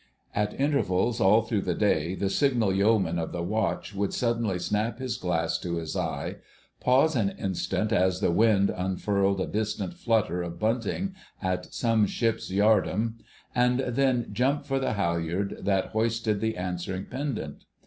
At 0.33 0.59
intervals 0.59 1.21
all 1.21 1.43
through 1.43 1.61
the 1.61 1.75
day 1.75 2.15
the 2.15 2.31
Signal 2.31 2.73
Yeoman 2.73 3.19
of 3.19 3.31
the 3.31 3.43
Watch 3.43 3.93
would 3.93 4.15
suddenly 4.15 4.57
snap 4.57 4.97
his 4.97 5.15
glass 5.15 5.59
to 5.59 5.75
his 5.75 5.95
eye, 5.95 6.37
pause 6.79 7.15
an 7.15 7.35
instant 7.37 7.93
as 7.93 8.19
the 8.19 8.31
wind 8.31 8.71
unfurled 8.71 9.39
a 9.39 9.45
distant 9.45 9.93
flutter 9.93 10.41
of 10.41 10.57
bunting 10.57 11.13
at 11.39 11.71
some 11.71 12.07
ship's 12.07 12.49
yard 12.49 12.87
arm, 12.87 13.19
and 13.53 13.81
then 13.81 14.29
jump 14.33 14.65
for 14.65 14.79
the 14.79 14.93
halyard 14.93 15.57
that 15.61 15.89
hoisted 15.89 16.41
the 16.41 16.57
answering 16.57 17.05
pendant. 17.05 17.65